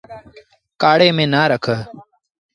ڪآڙي 0.81 1.09
ميݩ 1.17 1.29
نا 1.33 1.41
رک۔ 1.51 1.65